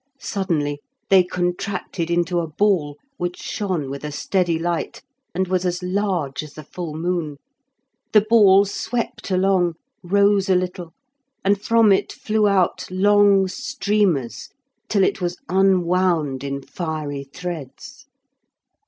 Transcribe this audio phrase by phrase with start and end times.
[0.17, 0.79] Suddenly
[1.09, 5.03] they contracted into a ball, which shone with a steady light,
[5.35, 7.37] and was as large as the full moon.
[8.11, 10.93] The ball swept along, rose a little,
[11.45, 14.49] and from it flew out long streamers
[14.89, 18.07] till it was unwound in fiery threads.